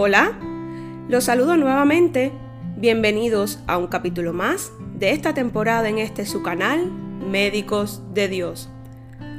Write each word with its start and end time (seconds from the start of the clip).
Hola, 0.00 0.30
los 1.08 1.24
saludo 1.24 1.56
nuevamente. 1.56 2.30
Bienvenidos 2.76 3.58
a 3.66 3.78
un 3.78 3.88
capítulo 3.88 4.32
más 4.32 4.70
de 4.94 5.10
esta 5.10 5.34
temporada 5.34 5.88
en 5.88 5.98
este 5.98 6.24
su 6.24 6.40
canal, 6.40 6.88
Médicos 6.88 8.00
de 8.14 8.28
Dios. 8.28 8.68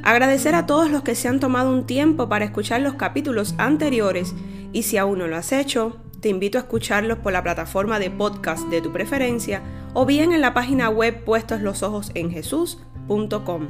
Agradecer 0.04 0.56
a 0.56 0.66
todos 0.66 0.92
los 0.92 1.02
que 1.02 1.16
se 1.16 1.30
han 1.30 1.40
tomado 1.40 1.72
un 1.72 1.86
tiempo 1.86 2.28
para 2.28 2.44
escuchar 2.44 2.82
los 2.82 2.96
capítulos 2.96 3.56
anteriores 3.58 4.36
y 4.74 4.84
si 4.84 4.98
aún 4.98 5.20
no 5.20 5.28
lo 5.28 5.38
has 5.38 5.54
hecho, 5.54 5.96
te 6.20 6.28
invito 6.28 6.58
a 6.58 6.62
escucharlos 6.64 7.20
por 7.20 7.32
la 7.32 7.42
plataforma 7.42 7.98
de 7.98 8.12
podcast 8.12 8.68
de 8.68 8.82
tu 8.82 8.92
preferencia 8.92 9.62
o 9.94 10.06
bien 10.06 10.34
en 10.34 10.42
la 10.42 10.54
página 10.54 10.90
web 10.90 11.24
puestos 11.24 11.62
los 11.62 11.84
ojos 11.84 12.12
en 12.16 12.32
jesús.com. 12.32 13.68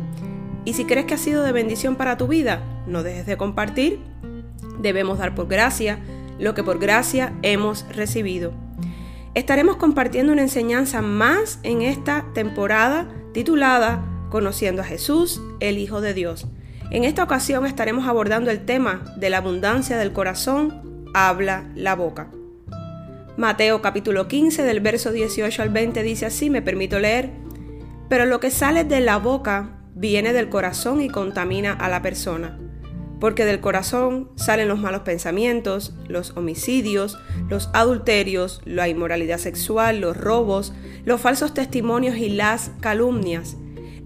Y 0.65 0.73
si 0.73 0.85
crees 0.85 1.05
que 1.05 1.13
ha 1.13 1.19
sido 1.19 1.43
de 1.43 1.51
bendición 1.51 1.97
para 1.97 2.17
tu 2.17 2.27
vida, 2.27 2.63
no 2.87 3.03
dejes 3.03 3.27
de 3.27 3.37
compartir. 3.37 3.99
Debemos 4.79 5.19
dar 5.19 5.35
por 5.35 5.47
gracia 5.47 5.99
lo 6.39 6.53
que 6.53 6.63
por 6.63 6.79
gracia 6.79 7.33
hemos 7.41 7.85
recibido. 7.89 8.53
Estaremos 9.35 9.75
compartiendo 9.75 10.33
una 10.33 10.41
enseñanza 10.41 11.01
más 11.01 11.59
en 11.63 11.81
esta 11.81 12.25
temporada 12.33 13.07
titulada 13.33 14.03
Conociendo 14.29 14.81
a 14.81 14.85
Jesús, 14.85 15.41
el 15.59 15.77
Hijo 15.77 16.01
de 16.01 16.13
Dios. 16.13 16.47
En 16.91 17.03
esta 17.03 17.23
ocasión 17.23 17.65
estaremos 17.65 18.07
abordando 18.07 18.49
el 18.49 18.65
tema 18.65 19.03
de 19.17 19.29
la 19.29 19.37
abundancia 19.37 19.97
del 19.97 20.13
corazón, 20.13 21.05
habla 21.13 21.69
la 21.75 21.95
boca. 21.95 22.31
Mateo 23.37 23.81
capítulo 23.81 24.27
15 24.27 24.63
del 24.63 24.79
verso 24.79 25.11
18 25.11 25.61
al 25.61 25.69
20 25.69 26.03
dice 26.03 26.25
así, 26.25 26.49
me 26.49 26.61
permito 26.61 26.99
leer, 26.99 27.29
pero 28.09 28.25
lo 28.25 28.39
que 28.39 28.51
sale 28.51 28.83
de 28.83 29.01
la 29.01 29.17
boca 29.17 29.77
viene 29.93 30.33
del 30.33 30.49
corazón 30.49 31.01
y 31.01 31.09
contamina 31.09 31.73
a 31.73 31.89
la 31.89 32.01
persona 32.01 32.57
porque 33.19 33.45
del 33.45 33.59
corazón 33.59 34.29
salen 34.35 34.67
los 34.67 34.79
malos 34.79 35.01
pensamientos, 35.01 35.93
los 36.07 36.35
homicidios, 36.37 37.17
los 37.49 37.69
adulterios, 37.73 38.61
la 38.65 38.87
inmoralidad 38.87 39.37
sexual, 39.37 39.99
los 39.99 40.15
robos, 40.17 40.73
los 41.05 41.21
falsos 41.21 41.53
testimonios 41.53 42.17
y 42.17 42.29
las 42.29 42.71
calumnias. 42.79 43.57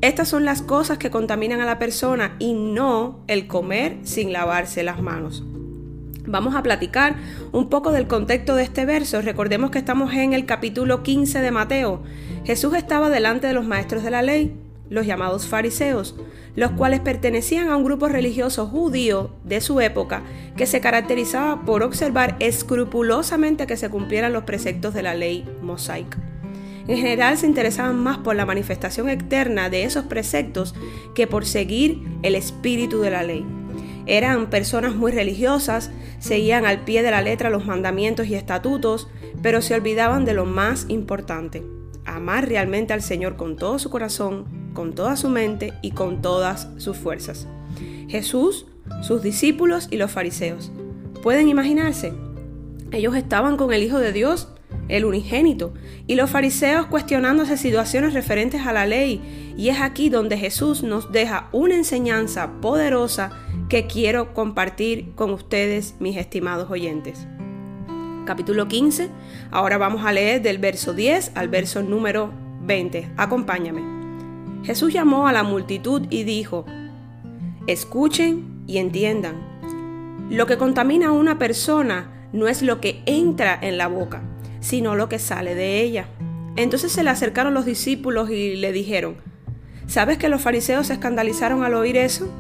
Estas 0.01 0.27
son 0.27 0.43
las 0.43 0.61
cosas 0.61 0.97
que 0.97 1.11
contaminan 1.11 1.61
a 1.61 1.65
la 1.65 1.79
persona 1.79 2.35
y 2.39 2.53
no 2.53 3.23
el 3.27 3.47
comer 3.47 3.99
sin 4.03 4.33
lavarse 4.33 4.83
las 4.83 5.01
manos. 5.01 5.43
Vamos 6.25 6.55
a 6.55 6.63
platicar 6.63 7.15
un 7.51 7.69
poco 7.69 7.91
del 7.91 8.07
contexto 8.07 8.55
de 8.55 8.63
este 8.63 8.85
verso. 8.85 9.21
Recordemos 9.21 9.71
que 9.71 9.79
estamos 9.79 10.13
en 10.13 10.33
el 10.33 10.45
capítulo 10.45 11.03
15 11.03 11.39
de 11.39 11.51
Mateo. 11.51 12.01
Jesús 12.45 12.75
estaba 12.75 13.09
delante 13.09 13.47
de 13.47 13.53
los 13.53 13.65
maestros 13.65 14.03
de 14.03 14.11
la 14.11 14.21
ley 14.21 14.57
los 14.93 15.07
llamados 15.07 15.47
fariseos, 15.47 16.15
los 16.55 16.71
cuales 16.71 16.99
pertenecían 16.99 17.69
a 17.69 17.75
un 17.75 17.83
grupo 17.83 18.07
religioso 18.07 18.67
judío 18.67 19.31
de 19.43 19.59
su 19.59 19.81
época 19.81 20.21
que 20.55 20.67
se 20.67 20.81
caracterizaba 20.81 21.65
por 21.65 21.81
observar 21.81 22.35
escrupulosamente 22.39 23.65
que 23.65 23.75
se 23.75 23.89
cumplieran 23.89 24.33
los 24.33 24.43
preceptos 24.43 24.93
de 24.93 25.01
la 25.01 25.15
ley 25.15 25.49
mosaica. 25.63 26.19
En 26.87 26.97
general 26.97 27.37
se 27.37 27.47
interesaban 27.47 27.95
más 28.03 28.19
por 28.19 28.35
la 28.35 28.45
manifestación 28.45 29.09
externa 29.09 29.69
de 29.71 29.83
esos 29.83 30.05
preceptos 30.05 30.75
que 31.15 31.25
por 31.25 31.45
seguir 31.45 32.03
el 32.21 32.35
espíritu 32.35 33.01
de 33.01 33.09
la 33.09 33.23
ley. 33.23 33.43
Eran 34.05 34.51
personas 34.51 34.93
muy 34.93 35.11
religiosas, 35.11 35.89
seguían 36.19 36.67
al 36.67 36.83
pie 36.83 37.01
de 37.01 37.09
la 37.09 37.21
letra 37.23 37.49
los 37.49 37.65
mandamientos 37.65 38.27
y 38.27 38.35
estatutos, 38.35 39.09
pero 39.41 39.61
se 39.63 39.73
olvidaban 39.73 40.23
de 40.23 40.35
lo 40.35 40.45
más 40.45 40.85
importante, 40.89 41.63
amar 42.05 42.47
realmente 42.47 42.93
al 42.93 43.01
Señor 43.01 43.37
con 43.37 43.55
todo 43.55 43.79
su 43.79 43.89
corazón, 43.89 44.62
con 44.73 44.93
toda 44.93 45.15
su 45.15 45.29
mente 45.29 45.73
y 45.81 45.91
con 45.91 46.21
todas 46.21 46.67
sus 46.77 46.97
fuerzas. 46.97 47.47
Jesús, 48.07 48.65
sus 49.01 49.21
discípulos 49.21 49.87
y 49.91 49.97
los 49.97 50.11
fariseos. 50.11 50.71
¿Pueden 51.21 51.49
imaginarse? 51.49 52.13
Ellos 52.91 53.15
estaban 53.15 53.57
con 53.57 53.73
el 53.73 53.81
Hijo 53.81 53.97
de 53.97 54.11
Dios, 54.11 54.49
el 54.87 55.05
unigénito, 55.05 55.73
y 56.05 56.15
los 56.15 56.29
fariseos 56.29 56.85
cuestionándose 56.87 57.57
situaciones 57.57 58.13
referentes 58.13 58.67
a 58.67 58.73
la 58.73 58.85
ley. 58.85 59.53
Y 59.57 59.69
es 59.69 59.79
aquí 59.81 60.09
donde 60.09 60.37
Jesús 60.37 60.83
nos 60.83 61.11
deja 61.11 61.49
una 61.51 61.75
enseñanza 61.75 62.61
poderosa 62.61 63.31
que 63.69 63.87
quiero 63.87 64.33
compartir 64.33 65.13
con 65.15 65.31
ustedes, 65.31 65.95
mis 65.99 66.17
estimados 66.17 66.69
oyentes. 66.69 67.25
Capítulo 68.25 68.67
15, 68.67 69.09
ahora 69.51 69.77
vamos 69.77 70.05
a 70.05 70.13
leer 70.13 70.41
del 70.41 70.57
verso 70.57 70.93
10 70.93 71.31
al 71.35 71.49
verso 71.49 71.81
número 71.81 72.31
20. 72.61 73.11
Acompáñame. 73.17 74.02
Jesús 74.63 74.93
llamó 74.93 75.27
a 75.27 75.33
la 75.33 75.43
multitud 75.43 76.03
y 76.09 76.23
dijo, 76.23 76.65
escuchen 77.67 78.63
y 78.65 78.77
entiendan. 78.77 79.35
Lo 80.29 80.45
que 80.45 80.57
contamina 80.57 81.07
a 81.07 81.11
una 81.11 81.37
persona 81.37 82.27
no 82.31 82.47
es 82.47 82.61
lo 82.61 82.79
que 82.79 83.03
entra 83.05 83.57
en 83.61 83.77
la 83.77 83.87
boca, 83.87 84.21
sino 84.61 84.95
lo 84.95 85.09
que 85.09 85.19
sale 85.19 85.53
de 85.53 85.81
ella. 85.81 86.07
Entonces 86.55 86.91
se 86.91 87.03
le 87.03 87.09
acercaron 87.09 87.53
los 87.53 87.65
discípulos 87.65 88.29
y 88.29 88.55
le 88.55 88.71
dijeron, 88.71 89.17
¿sabes 89.85 90.17
que 90.17 90.29
los 90.29 90.41
fariseos 90.41 90.87
se 90.87 90.93
escandalizaron 90.93 91.63
al 91.63 91.73
oír 91.73 91.97
eso? 91.97 92.31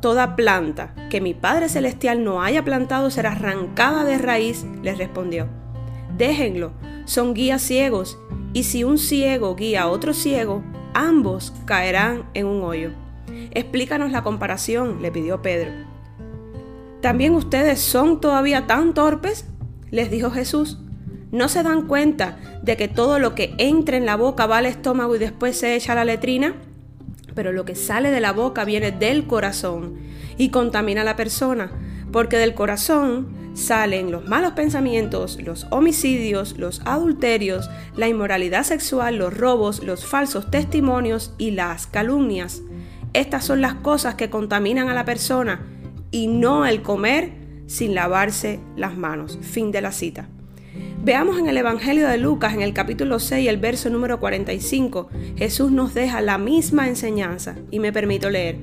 Toda 0.00 0.36
planta 0.36 0.94
que 1.10 1.20
mi 1.20 1.34
Padre 1.34 1.68
Celestial 1.68 2.24
no 2.24 2.42
haya 2.42 2.64
plantado 2.64 3.10
será 3.10 3.32
arrancada 3.32 4.04
de 4.04 4.18
raíz, 4.18 4.66
les 4.82 4.98
respondió. 4.98 5.48
Déjenlo, 6.16 6.72
son 7.04 7.34
guías 7.34 7.62
ciegos, 7.62 8.18
y 8.52 8.64
si 8.64 8.82
un 8.82 8.98
ciego 8.98 9.54
guía 9.56 9.82
a 9.82 9.88
otro 9.88 10.14
ciego, 10.14 10.62
ambos 10.98 11.52
caerán 11.64 12.24
en 12.34 12.46
un 12.46 12.62
hoyo. 12.62 12.90
Explícanos 13.52 14.10
la 14.10 14.22
comparación, 14.22 15.00
le 15.00 15.12
pidió 15.12 15.42
Pedro. 15.42 15.70
¿También 17.00 17.34
ustedes 17.34 17.80
son 17.80 18.20
todavía 18.20 18.66
tan 18.66 18.94
torpes? 18.94 19.46
les 19.90 20.10
dijo 20.10 20.30
Jesús. 20.30 20.78
¿No 21.30 21.48
se 21.48 21.62
dan 21.62 21.86
cuenta 21.86 22.38
de 22.62 22.76
que 22.76 22.88
todo 22.88 23.18
lo 23.18 23.34
que 23.34 23.54
entra 23.58 23.96
en 23.96 24.06
la 24.06 24.16
boca 24.16 24.46
va 24.46 24.58
al 24.58 24.66
estómago 24.66 25.14
y 25.14 25.18
después 25.18 25.58
se 25.58 25.76
echa 25.76 25.92
a 25.92 25.96
la 25.96 26.04
letrina? 26.04 26.54
Pero 27.34 27.52
lo 27.52 27.64
que 27.64 27.74
sale 27.74 28.10
de 28.10 28.20
la 28.20 28.32
boca 28.32 28.64
viene 28.64 28.90
del 28.90 29.26
corazón 29.26 29.96
y 30.36 30.48
contamina 30.48 31.02
a 31.02 31.04
la 31.04 31.16
persona, 31.16 31.70
porque 32.10 32.38
del 32.38 32.54
corazón 32.54 33.28
salen 33.58 34.10
los 34.10 34.26
malos 34.26 34.52
pensamientos, 34.52 35.38
los 35.42 35.66
homicidios, 35.70 36.56
los 36.56 36.80
adulterios, 36.84 37.68
la 37.96 38.08
inmoralidad 38.08 38.62
sexual, 38.62 39.16
los 39.16 39.36
robos, 39.36 39.82
los 39.82 40.06
falsos 40.06 40.50
testimonios 40.50 41.34
y 41.38 41.50
las 41.50 41.86
calumnias. 41.86 42.62
Estas 43.12 43.44
son 43.44 43.60
las 43.60 43.74
cosas 43.74 44.14
que 44.14 44.30
contaminan 44.30 44.88
a 44.88 44.94
la 44.94 45.04
persona 45.04 45.66
y 46.10 46.28
no 46.28 46.66
el 46.66 46.82
comer 46.82 47.32
sin 47.66 47.94
lavarse 47.94 48.60
las 48.76 48.96
manos. 48.96 49.38
Fin 49.42 49.72
de 49.72 49.82
la 49.82 49.92
cita. 49.92 50.28
Veamos 51.02 51.38
en 51.38 51.48
el 51.48 51.56
Evangelio 51.56 52.08
de 52.08 52.18
Lucas, 52.18 52.54
en 52.54 52.62
el 52.62 52.72
capítulo 52.72 53.18
6, 53.18 53.48
el 53.48 53.56
verso 53.56 53.90
número 53.90 54.20
45, 54.20 55.08
Jesús 55.36 55.70
nos 55.70 55.94
deja 55.94 56.20
la 56.20 56.38
misma 56.38 56.88
enseñanza 56.88 57.56
y 57.70 57.80
me 57.80 57.92
permito 57.92 58.30
leer. 58.30 58.58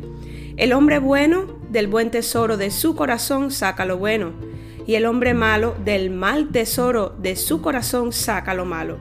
El 0.58 0.74
hombre 0.74 1.00
bueno 1.00 1.60
del 1.70 1.88
buen 1.88 2.12
tesoro 2.12 2.56
de 2.56 2.72
su 2.72 2.96
corazón 2.96 3.52
saca 3.52 3.86
lo 3.86 3.98
bueno 3.98 4.55
y 4.88 4.96
el 4.96 5.06
hombre 5.06 5.34
malo 5.34 5.76
del 5.84 6.12
mal 6.12 6.50
tesoro 6.50 7.16
de 7.18 7.36
su 7.36 7.62
corazón 7.62 8.12
saca 8.12 8.54
lo 8.54 8.66
malo. 8.66 8.98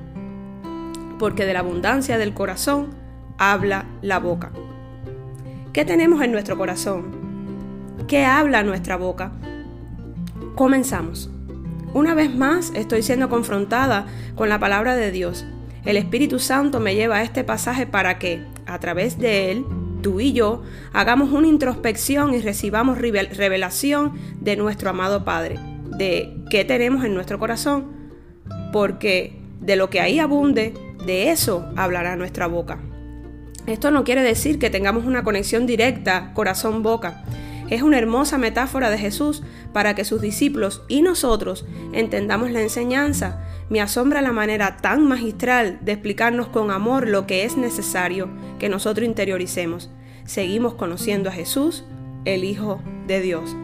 Porque 1.18 1.44
de 1.44 1.52
la 1.52 1.60
abundancia 1.60 2.18
del 2.18 2.34
corazón 2.34 2.94
habla 3.38 3.86
la 4.00 4.18
boca. 4.18 4.50
¿Qué 5.72 5.84
tenemos 5.84 6.22
en 6.22 6.32
nuestro 6.32 6.56
corazón? 6.56 7.12
¿Qué 8.08 8.24
habla 8.24 8.62
nuestra 8.62 8.96
boca? 8.96 9.32
Comenzamos. 10.54 11.30
Una 11.92 12.14
vez 12.14 12.34
más 12.34 12.72
estoy 12.74 13.02
siendo 13.02 13.28
confrontada 13.28 14.06
con 14.34 14.48
la 14.48 14.58
palabra 14.58 14.96
de 14.96 15.10
Dios. 15.10 15.44
El 15.84 15.96
Espíritu 15.96 16.38
Santo 16.38 16.80
me 16.80 16.94
lleva 16.94 17.16
a 17.16 17.22
este 17.22 17.44
pasaje 17.44 17.86
para 17.86 18.18
que, 18.18 18.42
a 18.66 18.78
través 18.78 19.18
de 19.18 19.52
él, 19.52 19.66
tú 20.02 20.20
y 20.20 20.32
yo 20.32 20.62
hagamos 20.92 21.30
una 21.30 21.46
introspección 21.46 22.34
y 22.34 22.40
recibamos 22.40 22.98
revelación 22.98 24.14
de 24.40 24.56
nuestro 24.56 24.90
amado 24.90 25.24
Padre 25.24 25.73
de 25.96 26.36
qué 26.50 26.64
tenemos 26.64 27.04
en 27.04 27.14
nuestro 27.14 27.38
corazón, 27.38 27.92
porque 28.72 29.38
de 29.60 29.76
lo 29.76 29.90
que 29.90 30.00
ahí 30.00 30.18
abunde, 30.18 30.74
de 31.06 31.30
eso 31.30 31.66
hablará 31.76 32.16
nuestra 32.16 32.46
boca. 32.46 32.80
Esto 33.66 33.90
no 33.90 34.04
quiere 34.04 34.22
decir 34.22 34.58
que 34.58 34.70
tengamos 34.70 35.06
una 35.06 35.24
conexión 35.24 35.66
directa 35.66 36.32
corazón-boca. 36.34 37.24
Es 37.70 37.82
una 37.82 37.98
hermosa 37.98 38.36
metáfora 38.36 38.90
de 38.90 38.98
Jesús 38.98 39.42
para 39.72 39.94
que 39.94 40.04
sus 40.04 40.20
discípulos 40.20 40.82
y 40.86 41.00
nosotros 41.00 41.64
entendamos 41.92 42.50
la 42.50 42.60
enseñanza. 42.60 43.42
Me 43.70 43.80
asombra 43.80 44.20
la 44.20 44.32
manera 44.32 44.76
tan 44.76 45.06
magistral 45.06 45.78
de 45.80 45.92
explicarnos 45.92 46.48
con 46.48 46.70
amor 46.70 47.08
lo 47.08 47.26
que 47.26 47.44
es 47.44 47.56
necesario 47.56 48.28
que 48.58 48.68
nosotros 48.68 49.06
interioricemos. 49.06 49.90
Seguimos 50.26 50.74
conociendo 50.74 51.30
a 51.30 51.32
Jesús, 51.32 51.84
el 52.26 52.44
Hijo 52.44 52.82
de 53.06 53.20
Dios. 53.22 53.56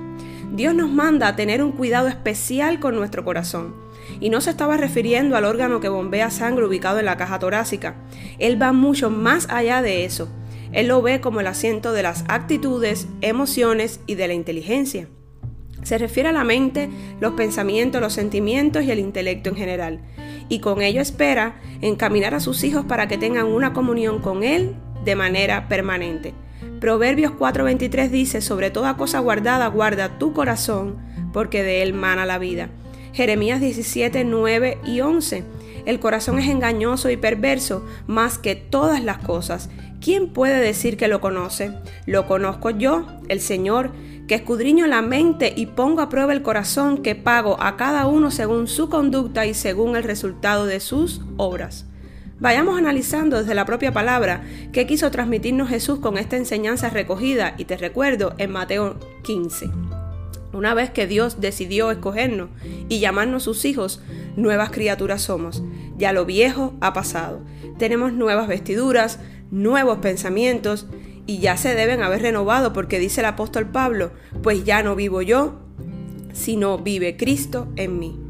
Dios 0.52 0.75
nos 0.75 0.90
manda 0.90 1.28
a 1.28 1.37
tener 1.37 1.62
un 1.62 1.72
cuidado 1.72 2.08
especial 2.08 2.81
con 2.81 2.94
nuestro 2.96 3.25
corazón. 3.25 3.75
Y 4.20 4.31
no 4.31 4.40
se 4.40 4.50
estaba 4.50 4.76
refiriendo 4.76 5.37
al 5.37 5.44
órgano 5.44 5.81
que 5.81 5.88
bombea 5.88 6.31
sangre 6.31 6.67
ubicado 6.67 6.99
en 6.99 7.05
la 7.05 7.17
caja 7.17 7.38
torácica. 7.38 7.94
Él 8.38 8.61
va 8.61 8.72
mucho 8.72 9.11
más 9.11 9.49
allá 9.49 9.82
de 9.82 10.05
eso. 10.05 10.28
Él 10.72 10.88
lo 10.88 11.02
ve 11.02 11.20
como 11.20 11.40
el 11.40 11.46
asiento 11.46 11.93
de 11.93 12.02
las 12.02 12.25
actitudes, 12.28 13.08
emociones 13.20 14.00
y 14.06 14.14
de 14.14 14.28
la 14.28 14.34
inteligencia. 14.34 15.08
Se 15.82 15.99
refiere 15.99 16.28
a 16.28 16.32
la 16.32 16.44
mente, 16.44 16.90
los 17.20 17.32
pensamientos, 17.32 18.00
los 18.00 18.12
sentimientos 18.12 18.84
y 18.84 18.90
el 18.90 18.99
intelecto 18.99 19.50
en 19.50 19.56
general. 19.56 20.00
Y 20.49 20.61
con 20.61 20.82
ello 20.82 21.00
espera 21.00 21.61
encaminar 21.81 22.34
a 22.34 22.40
sus 22.40 22.64
hijos 22.64 22.84
para 22.84 23.08
que 23.08 23.19
tengan 23.19 23.46
una 23.46 23.72
comunión 23.72 24.20
con 24.20 24.43
Él 24.43 24.75
de 25.05 25.17
manera 25.17 25.69
permanente. 25.69 26.34
Proverbios 26.80 27.32
4:23 27.32 28.10
dice, 28.10 28.40
sobre 28.40 28.70
toda 28.70 28.96
cosa 28.96 29.18
guardada, 29.20 29.66
guarda 29.68 30.18
tu 30.18 30.32
corazón, 30.32 30.96
porque 31.32 31.62
de 31.62 31.82
él 31.82 31.94
mana 31.94 32.26
la 32.26 32.38
vida. 32.38 32.70
Jeremías 33.12 33.60
17, 33.60 34.24
9 34.24 34.78
y 34.84 35.00
11. 35.00 35.44
El 35.86 36.00
corazón 36.00 36.38
es 36.38 36.48
engañoso 36.48 37.10
y 37.10 37.16
perverso 37.16 37.84
más 38.06 38.38
que 38.38 38.54
todas 38.54 39.02
las 39.02 39.18
cosas. 39.18 39.70
¿Quién 40.00 40.28
puede 40.32 40.60
decir 40.60 40.96
que 40.96 41.08
lo 41.08 41.20
conoce? 41.20 41.72
Lo 42.06 42.26
conozco 42.26 42.70
yo, 42.70 43.06
el 43.28 43.40
Señor, 43.40 43.90
que 44.28 44.36
escudriño 44.36 44.86
la 44.86 45.02
mente 45.02 45.52
y 45.56 45.66
pongo 45.66 46.00
a 46.00 46.08
prueba 46.08 46.32
el 46.32 46.42
corazón, 46.42 47.02
que 47.02 47.14
pago 47.14 47.60
a 47.60 47.76
cada 47.76 48.06
uno 48.06 48.30
según 48.30 48.68
su 48.68 48.88
conducta 48.88 49.44
y 49.46 49.54
según 49.54 49.96
el 49.96 50.04
resultado 50.04 50.66
de 50.66 50.80
sus 50.80 51.20
obras. 51.36 51.86
Vayamos 52.40 52.78
analizando 52.78 53.38
desde 53.38 53.54
la 53.54 53.66
propia 53.66 53.92
palabra 53.92 54.42
qué 54.72 54.87
quiso 54.87 55.10
transmitirnos 55.10 55.69
Jesús 55.69 55.98
con 55.98 56.16
esta 56.16 56.38
enseñanza 56.38 56.88
recogida, 56.88 57.54
y 57.58 57.66
te 57.66 57.76
recuerdo, 57.76 58.32
en 58.38 58.50
Mateo 58.50 58.96
15. 59.25 59.69
Una 60.54 60.72
vez 60.72 60.88
que 60.90 61.06
Dios 61.06 61.42
decidió 61.42 61.90
escogernos 61.90 62.48
y 62.88 62.98
llamarnos 62.98 63.42
sus 63.42 63.66
hijos, 63.66 64.02
nuevas 64.37 64.70
criaturas 64.70 65.20
somos. 65.20 65.62
Ya 65.98 66.14
lo 66.14 66.25
viejo 66.25 66.72
ha 66.81 66.94
pasado. 66.94 67.42
Tenemos 67.78 68.14
nuevas 68.14 68.48
vestiduras, 68.48 69.20
nuevos 69.50 69.98
pensamientos 69.98 70.86
y 71.26 71.40
ya 71.40 71.58
se 71.58 71.75
deben 71.75 72.02
haber 72.02 72.22
renovado 72.22 72.72
porque 72.72 72.98
dice 72.98 73.20
el 73.20 73.26
apóstol 73.26 73.66
Pablo, 73.66 74.12
pues 74.43 74.64
ya 74.64 74.82
no 74.82 74.96
vivo 74.96 75.20
yo, 75.20 75.60
sino 76.32 76.78
vive 76.78 77.19
Cristo 77.19 77.69
en 77.76 77.98
mí. 77.98 78.30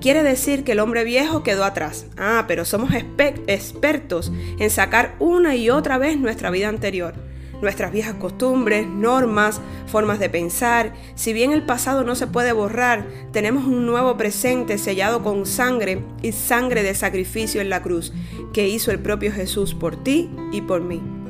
Quiere 0.00 0.22
decir 0.22 0.64
que 0.64 0.72
el 0.72 0.80
hombre 0.80 1.04
viejo 1.04 1.42
quedó 1.42 1.64
atrás. 1.64 2.06
Ah, 2.16 2.44
pero 2.48 2.64
somos 2.64 2.90
expertos 2.94 4.32
en 4.58 4.70
sacar 4.70 5.14
una 5.18 5.54
y 5.54 5.70
otra 5.70 5.98
vez 5.98 6.18
nuestra 6.18 6.50
vida 6.50 6.68
anterior 6.68 7.14
nuestras 7.62 7.92
viejas 7.92 8.16
costumbres, 8.16 8.86
normas, 8.86 9.60
formas 9.86 10.18
de 10.18 10.28
pensar. 10.28 10.92
Si 11.14 11.32
bien 11.32 11.52
el 11.52 11.64
pasado 11.64 12.04
no 12.04 12.14
se 12.14 12.26
puede 12.26 12.52
borrar, 12.52 13.06
tenemos 13.32 13.64
un 13.64 13.86
nuevo 13.86 14.18
presente 14.18 14.76
sellado 14.76 15.22
con 15.22 15.46
sangre 15.46 16.04
y 16.20 16.32
sangre 16.32 16.82
de 16.82 16.94
sacrificio 16.94 17.62
en 17.62 17.70
la 17.70 17.82
cruz 17.82 18.12
que 18.52 18.68
hizo 18.68 18.90
el 18.90 18.98
propio 18.98 19.32
Jesús 19.32 19.74
por 19.74 19.96
ti 20.02 20.28
y 20.52 20.60
por 20.60 20.82
mí. 20.82 21.21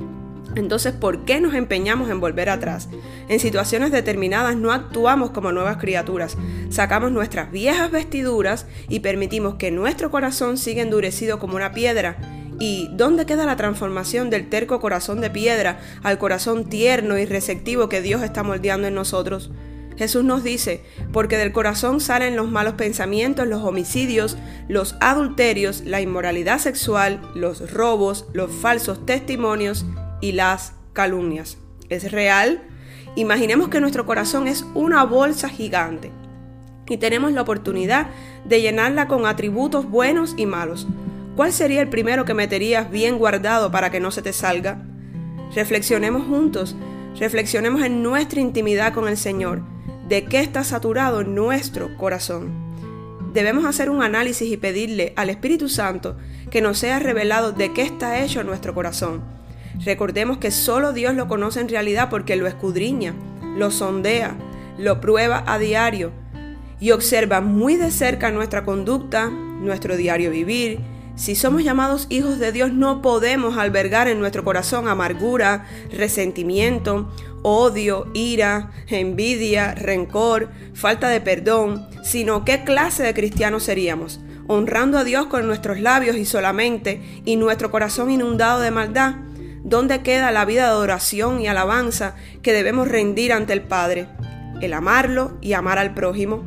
Entonces, 0.54 0.92
¿por 0.92 1.24
qué 1.24 1.40
nos 1.40 1.54
empeñamos 1.54 2.10
en 2.10 2.20
volver 2.20 2.50
atrás? 2.50 2.88
En 3.28 3.40
situaciones 3.40 3.90
determinadas 3.90 4.56
no 4.56 4.72
actuamos 4.72 5.30
como 5.30 5.52
nuevas 5.52 5.78
criaturas, 5.78 6.36
sacamos 6.70 7.10
nuestras 7.12 7.50
viejas 7.50 7.90
vestiduras 7.90 8.66
y 8.88 9.00
permitimos 9.00 9.54
que 9.54 9.70
nuestro 9.70 10.10
corazón 10.10 10.58
siga 10.58 10.82
endurecido 10.82 11.38
como 11.38 11.56
una 11.56 11.72
piedra 11.72 12.18
¿Y 12.58 12.90
dónde 12.92 13.26
queda 13.26 13.44
la 13.44 13.56
transformación 13.56 14.30
del 14.30 14.48
terco 14.48 14.78
corazón 14.78 15.20
de 15.20 15.30
piedra 15.30 15.80
al 16.04 16.18
corazón 16.18 16.68
tierno 16.68 17.18
y 17.18 17.24
receptivo 17.24 17.88
que 17.88 18.02
Dios 18.02 18.22
está 18.22 18.44
moldeando 18.44 18.86
en 18.86 18.94
nosotros? 18.94 19.50
Jesús 19.96 20.22
nos 20.22 20.44
dice, 20.44 20.80
porque 21.12 21.36
del 21.36 21.52
corazón 21.52 22.00
salen 22.00 22.36
los 22.36 22.48
malos 22.48 22.74
pensamientos, 22.74 23.48
los 23.48 23.62
homicidios, 23.62 24.36
los 24.68 24.94
adulterios, 25.00 25.82
la 25.84 26.00
inmoralidad 26.00 26.58
sexual, 26.60 27.20
los 27.34 27.72
robos, 27.72 28.26
los 28.32 28.52
falsos 28.52 29.04
testimonios 29.06 29.84
y 30.22 30.32
las 30.32 30.72
calumnias. 30.94 31.58
¿Es 31.90 32.10
real? 32.10 32.62
Imaginemos 33.14 33.68
que 33.68 33.80
nuestro 33.80 34.06
corazón 34.06 34.48
es 34.48 34.64
una 34.72 35.04
bolsa 35.04 35.50
gigante 35.50 36.10
y 36.88 36.96
tenemos 36.96 37.32
la 37.32 37.42
oportunidad 37.42 38.08
de 38.46 38.62
llenarla 38.62 39.08
con 39.08 39.26
atributos 39.26 39.88
buenos 39.88 40.34
y 40.38 40.46
malos. 40.46 40.86
¿Cuál 41.36 41.52
sería 41.52 41.80
el 41.82 41.88
primero 41.88 42.24
que 42.24 42.34
meterías 42.34 42.90
bien 42.90 43.18
guardado 43.18 43.70
para 43.70 43.90
que 43.90 44.00
no 44.00 44.10
se 44.10 44.22
te 44.22 44.32
salga? 44.32 44.82
Reflexionemos 45.54 46.26
juntos, 46.26 46.76
reflexionemos 47.18 47.82
en 47.82 48.02
nuestra 48.02 48.40
intimidad 48.40 48.92
con 48.92 49.08
el 49.08 49.16
Señor, 49.16 49.62
de 50.08 50.24
qué 50.24 50.40
está 50.40 50.64
saturado 50.64 51.24
nuestro 51.24 51.96
corazón. 51.96 52.50
Debemos 53.32 53.64
hacer 53.64 53.88
un 53.88 54.02
análisis 54.02 54.50
y 54.50 54.58
pedirle 54.58 55.14
al 55.16 55.30
Espíritu 55.30 55.68
Santo 55.70 56.16
que 56.50 56.60
nos 56.60 56.78
sea 56.78 56.98
revelado 56.98 57.52
de 57.52 57.72
qué 57.72 57.82
está 57.82 58.22
hecho 58.22 58.44
nuestro 58.44 58.74
corazón. 58.74 59.22
Recordemos 59.84 60.38
que 60.38 60.50
solo 60.50 60.92
Dios 60.92 61.14
lo 61.14 61.28
conoce 61.28 61.60
en 61.60 61.68
realidad 61.68 62.08
porque 62.10 62.36
lo 62.36 62.46
escudriña, 62.46 63.14
lo 63.56 63.70
sondea, 63.70 64.36
lo 64.78 65.00
prueba 65.00 65.44
a 65.46 65.58
diario 65.58 66.12
y 66.80 66.90
observa 66.90 67.40
muy 67.40 67.76
de 67.76 67.90
cerca 67.90 68.30
nuestra 68.30 68.64
conducta, 68.64 69.30
nuestro 69.30 69.96
diario 69.96 70.30
vivir, 70.30 70.80
si 71.14 71.34
somos 71.34 71.62
llamados 71.62 72.06
hijos 72.08 72.38
de 72.38 72.52
Dios, 72.52 72.72
no 72.72 73.02
podemos 73.02 73.58
albergar 73.58 74.08
en 74.08 74.18
nuestro 74.18 74.44
corazón 74.44 74.88
amargura, 74.88 75.66
resentimiento, 75.92 77.12
odio, 77.42 78.06
ira, 78.14 78.70
envidia, 78.88 79.74
rencor, 79.74 80.48
falta 80.72 81.08
de 81.08 81.20
perdón, 81.20 81.86
sino 82.02 82.44
qué 82.44 82.64
clase 82.64 83.02
de 83.02 83.12
cristianos 83.12 83.64
seríamos, 83.64 84.20
honrando 84.48 84.96
a 84.96 85.04
Dios 85.04 85.26
con 85.26 85.46
nuestros 85.46 85.80
labios 85.80 86.16
y 86.16 86.24
solamente, 86.24 87.02
y 87.26 87.36
nuestro 87.36 87.70
corazón 87.70 88.10
inundado 88.10 88.60
de 88.60 88.70
maldad. 88.70 89.16
¿Dónde 89.64 90.02
queda 90.02 90.32
la 90.32 90.44
vida 90.44 90.62
de 90.62 90.68
adoración 90.68 91.40
y 91.40 91.46
alabanza 91.46 92.16
que 92.42 92.52
debemos 92.52 92.88
rendir 92.88 93.32
ante 93.32 93.52
el 93.52 93.62
Padre? 93.62 94.08
El 94.60 94.72
amarlo 94.72 95.38
y 95.40 95.52
amar 95.52 95.78
al 95.78 95.94
prójimo. 95.94 96.42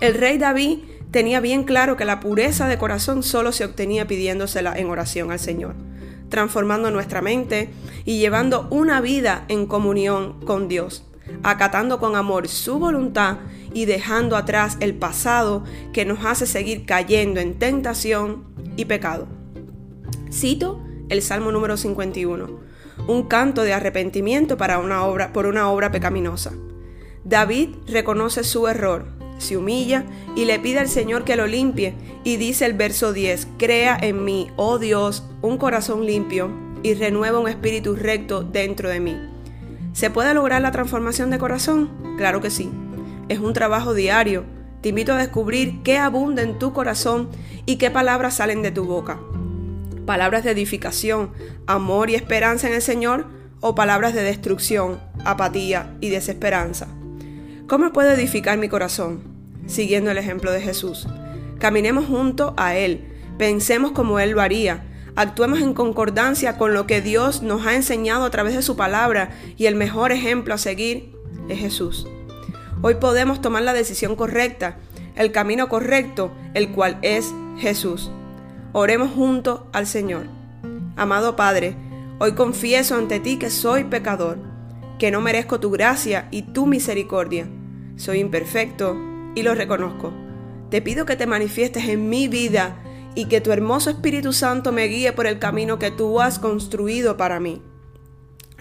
El 0.00 0.14
rey 0.14 0.36
David 0.36 0.80
tenía 1.12 1.40
bien 1.40 1.62
claro 1.62 1.96
que 1.96 2.04
la 2.04 2.18
pureza 2.18 2.66
de 2.66 2.78
corazón 2.78 3.22
solo 3.22 3.52
se 3.52 3.64
obtenía 3.64 4.08
pidiéndosela 4.08 4.76
en 4.76 4.88
oración 4.90 5.30
al 5.30 5.38
Señor, 5.38 5.76
transformando 6.28 6.90
nuestra 6.90 7.22
mente 7.22 7.70
y 8.04 8.18
llevando 8.18 8.66
una 8.70 9.00
vida 9.00 9.44
en 9.46 9.66
comunión 9.66 10.40
con 10.44 10.66
Dios, 10.66 11.06
acatando 11.44 12.00
con 12.00 12.16
amor 12.16 12.48
su 12.48 12.80
voluntad 12.80 13.36
y 13.72 13.84
dejando 13.84 14.36
atrás 14.36 14.78
el 14.80 14.94
pasado 14.94 15.62
que 15.92 16.04
nos 16.04 16.24
hace 16.24 16.46
seguir 16.46 16.86
cayendo 16.86 17.38
en 17.38 17.56
tentación 17.56 18.44
y 18.76 18.86
pecado. 18.86 19.28
Cito 20.32 20.89
el 21.10 21.20
Salmo 21.20 21.52
número 21.52 21.76
51, 21.76 22.48
un 23.06 23.22
canto 23.28 23.62
de 23.62 23.74
arrepentimiento 23.74 24.56
para 24.56 24.78
una 24.78 25.04
obra, 25.04 25.34
por 25.34 25.44
una 25.46 25.68
obra 25.70 25.90
pecaminosa. 25.90 26.52
David 27.24 27.74
reconoce 27.86 28.44
su 28.44 28.66
error 28.66 29.20
se 29.40 29.56
humilla 29.56 30.04
y 30.36 30.44
le 30.44 30.58
pide 30.60 30.78
al 30.78 30.88
Señor 30.88 31.24
que 31.24 31.36
lo 31.36 31.46
limpie. 31.46 31.94
Y 32.24 32.36
dice 32.36 32.66
el 32.66 32.74
verso 32.74 33.12
10, 33.12 33.48
crea 33.58 33.98
en 34.00 34.24
mí, 34.24 34.48
oh 34.56 34.78
Dios, 34.78 35.24
un 35.42 35.56
corazón 35.56 36.06
limpio 36.06 36.50
y 36.82 36.94
renueva 36.94 37.40
un 37.40 37.48
espíritu 37.48 37.96
recto 37.96 38.42
dentro 38.42 38.88
de 38.88 39.00
mí. 39.00 39.16
¿Se 39.92 40.10
puede 40.10 40.34
lograr 40.34 40.62
la 40.62 40.70
transformación 40.70 41.30
de 41.30 41.38
corazón? 41.38 41.90
Claro 42.16 42.40
que 42.40 42.50
sí. 42.50 42.70
Es 43.28 43.38
un 43.38 43.52
trabajo 43.52 43.94
diario. 43.94 44.44
Te 44.82 44.90
invito 44.90 45.12
a 45.12 45.18
descubrir 45.18 45.82
qué 45.82 45.98
abunda 45.98 46.42
en 46.42 46.58
tu 46.58 46.72
corazón 46.72 47.28
y 47.66 47.76
qué 47.76 47.90
palabras 47.90 48.34
salen 48.34 48.62
de 48.62 48.70
tu 48.70 48.84
boca. 48.84 49.18
Palabras 50.06 50.44
de 50.44 50.50
edificación, 50.50 51.32
amor 51.66 52.10
y 52.10 52.14
esperanza 52.14 52.68
en 52.68 52.74
el 52.74 52.82
Señor 52.82 53.26
o 53.60 53.74
palabras 53.74 54.14
de 54.14 54.22
destrucción, 54.22 55.00
apatía 55.24 55.96
y 56.00 56.08
desesperanza. 56.08 56.88
¿Cómo 57.68 57.92
puedo 57.92 58.10
edificar 58.10 58.58
mi 58.58 58.68
corazón? 58.68 59.22
Siguiendo 59.66 60.10
el 60.10 60.18
ejemplo 60.18 60.50
de 60.50 60.60
Jesús. 60.60 61.06
Caminemos 61.58 62.06
junto 62.06 62.54
a 62.56 62.74
Él, 62.74 63.04
pensemos 63.38 63.92
como 63.92 64.18
Él 64.18 64.30
lo 64.30 64.40
haría, 64.40 64.84
actuemos 65.14 65.60
en 65.60 65.74
concordancia 65.74 66.56
con 66.56 66.74
lo 66.74 66.86
que 66.86 67.00
Dios 67.00 67.42
nos 67.42 67.66
ha 67.66 67.74
enseñado 67.74 68.24
a 68.24 68.30
través 68.30 68.54
de 68.54 68.62
su 68.62 68.76
palabra 68.76 69.30
y 69.56 69.66
el 69.66 69.76
mejor 69.76 70.10
ejemplo 70.12 70.54
a 70.54 70.58
seguir 70.58 71.12
es 71.48 71.58
Jesús. 71.58 72.08
Hoy 72.82 72.94
podemos 72.94 73.40
tomar 73.42 73.62
la 73.62 73.74
decisión 73.74 74.16
correcta, 74.16 74.78
el 75.14 75.32
camino 75.32 75.68
correcto, 75.68 76.32
el 76.54 76.70
cual 76.70 76.98
es 77.02 77.34
Jesús. 77.58 78.10
Oremos 78.72 79.10
junto 79.10 79.68
al 79.72 79.86
Señor. 79.86 80.26
Amado 80.96 81.36
Padre, 81.36 81.76
hoy 82.18 82.32
confieso 82.32 82.96
ante 82.96 83.20
ti 83.20 83.38
que 83.38 83.50
soy 83.50 83.84
pecador, 83.84 84.38
que 84.98 85.10
no 85.10 85.20
merezco 85.20 85.60
tu 85.60 85.70
gracia 85.70 86.28
y 86.30 86.42
tu 86.42 86.66
misericordia 86.66 87.48
soy 88.00 88.20
imperfecto 88.20 88.96
y 89.34 89.42
lo 89.42 89.54
reconozco. 89.54 90.12
Te 90.70 90.80
pido 90.80 91.04
que 91.04 91.16
te 91.16 91.26
manifiestes 91.26 91.86
en 91.88 92.08
mi 92.08 92.28
vida 92.28 92.76
y 93.14 93.26
que 93.26 93.42
tu 93.42 93.52
hermoso 93.52 93.90
Espíritu 93.90 94.32
Santo 94.32 94.72
me 94.72 94.86
guíe 94.86 95.12
por 95.12 95.26
el 95.26 95.38
camino 95.38 95.78
que 95.78 95.90
tú 95.90 96.20
has 96.20 96.38
construido 96.38 97.18
para 97.18 97.40
mí. 97.40 97.60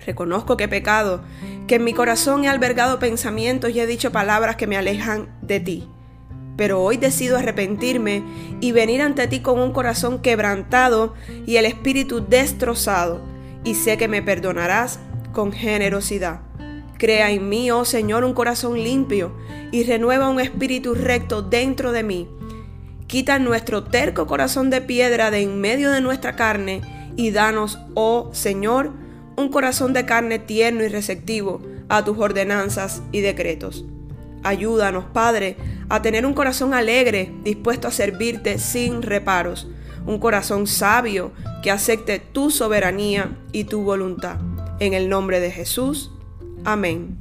Reconozco 0.06 0.58
que 0.58 0.66
he 0.66 0.68
pecado, 0.68 1.22
que 1.68 1.76
en 1.76 1.86
mi 1.86 1.94
corazón 1.94 2.44
he 2.44 2.50
albergado 2.50 3.00
pensamientos 3.00 3.72
y 3.72 3.80
he 3.80 3.88
dicho 3.88 4.12
palabras 4.12 4.58
que 4.58 4.68
me 4.68 4.76
alejan 4.76 5.38
de 5.42 5.60
ti. 5.62 5.88
Pero 6.60 6.82
hoy 6.82 6.98
decido 6.98 7.38
arrepentirme 7.38 8.22
y 8.60 8.74
venir 8.74 9.02
ante 9.02 9.28
ti 9.28 9.40
con 9.40 9.60
un 9.60 9.72
corazón 9.72 10.22
quebrantado 10.22 11.14
y 11.46 11.56
el 11.56 11.64
espíritu 11.64 12.20
destrozado, 12.20 13.22
y 13.64 13.76
sé 13.76 13.98
que 13.98 14.10
me 14.10 14.22
perdonarás 14.22 15.00
con 15.32 15.54
generosidad. 15.54 16.42
Crea 16.98 17.32
en 17.32 17.48
mí, 17.48 17.72
oh 17.72 17.86
Señor, 17.86 18.26
un 18.26 18.34
corazón 18.34 18.84
limpio 18.84 19.32
y 19.72 19.84
renueva 19.84 20.28
un 20.28 20.42
espíritu 20.42 20.96
recto 20.96 21.42
dentro 21.42 21.94
de 21.94 22.04
mí. 22.04 22.28
Quita 23.08 23.40
nuestro 23.40 23.86
terco 23.86 24.28
corazón 24.28 24.70
de 24.70 24.82
piedra 24.82 25.32
de 25.32 25.44
en 25.44 25.62
medio 25.62 25.92
de 25.92 26.02
nuestra 26.02 26.36
carne 26.36 26.82
y 27.16 27.32
danos, 27.32 27.80
oh 27.94 28.32
Señor, 28.34 28.92
un 29.38 29.48
corazón 29.48 29.94
de 29.94 30.06
carne 30.06 30.40
tierno 30.40 30.84
y 30.84 30.90
receptivo 30.90 31.62
a 31.88 32.04
tus 32.04 32.18
ordenanzas 32.18 33.02
y 33.14 33.22
decretos. 33.22 33.86
Ayúdanos, 34.44 35.06
Padre, 35.12 35.58
a 35.90 36.02
tener 36.02 36.26
un 36.26 36.34
corazón 36.34 36.74
alegre, 36.74 37.34
dispuesto 37.44 37.88
a 37.88 37.92
servirte 37.92 38.60
sin 38.60 39.02
reparos, 39.02 39.68
un 40.06 40.20
corazón 40.20 40.68
sabio 40.68 41.32
que 41.64 41.72
acepte 41.72 42.20
tu 42.20 42.52
soberanía 42.52 43.38
y 43.52 43.66
tu 43.66 43.82
voluntad. 43.82 44.38
En 44.80 44.94
el 44.94 45.10
nombre 45.10 45.40
de 45.40 45.52
Jesús. 45.52 46.12
Amén. 46.64 47.18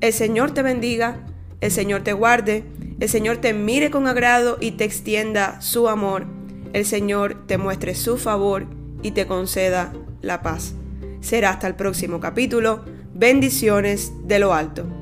El 0.00 0.12
Señor 0.12 0.52
te 0.52 0.62
bendiga, 0.62 1.26
el 1.60 1.70
Señor 1.70 2.02
te 2.02 2.12
guarde, 2.12 2.64
el 3.00 3.08
Señor 3.08 3.38
te 3.38 3.52
mire 3.52 3.90
con 3.90 4.06
agrado 4.06 4.58
y 4.60 4.72
te 4.72 4.84
extienda 4.84 5.60
su 5.60 5.88
amor, 5.88 6.26
el 6.72 6.84
Señor 6.84 7.46
te 7.46 7.58
muestre 7.58 7.94
su 7.94 8.18
favor 8.18 8.66
y 9.02 9.12
te 9.12 9.26
conceda 9.26 9.92
la 10.20 10.42
paz. 10.42 10.74
Será 11.20 11.50
hasta 11.50 11.66
el 11.66 11.74
próximo 11.74 12.20
capítulo. 12.20 12.84
Bendiciones 13.14 14.12
de 14.24 14.38
lo 14.38 14.54
alto. 14.54 15.01